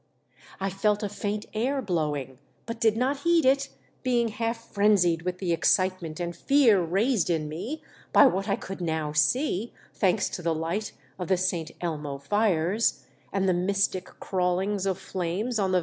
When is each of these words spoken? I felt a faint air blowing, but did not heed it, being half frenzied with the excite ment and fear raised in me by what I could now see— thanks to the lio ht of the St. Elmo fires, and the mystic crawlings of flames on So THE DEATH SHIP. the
I 0.59 0.71
felt 0.71 1.03
a 1.03 1.09
faint 1.09 1.45
air 1.53 1.79
blowing, 1.79 2.39
but 2.65 2.79
did 2.81 2.97
not 2.97 3.19
heed 3.19 3.45
it, 3.45 3.69
being 4.01 4.29
half 4.29 4.65
frenzied 4.73 5.21
with 5.21 5.37
the 5.37 5.53
excite 5.53 6.01
ment 6.01 6.19
and 6.19 6.35
fear 6.35 6.81
raised 6.83 7.29
in 7.29 7.47
me 7.47 7.83
by 8.11 8.25
what 8.25 8.49
I 8.49 8.55
could 8.55 8.81
now 8.81 9.13
see— 9.13 9.73
thanks 9.93 10.27
to 10.29 10.41
the 10.41 10.55
lio 10.55 10.79
ht 10.79 10.93
of 11.19 11.27
the 11.27 11.37
St. 11.37 11.69
Elmo 11.81 12.17
fires, 12.17 13.05
and 13.31 13.47
the 13.47 13.53
mystic 13.53 14.05
crawlings 14.19 14.87
of 14.87 14.97
flames 14.97 15.59
on 15.59 15.67
So 15.67 15.67
THE 15.67 15.67
DEATH 15.67 15.71
SHIP. 15.71 15.71
the 15.71 15.79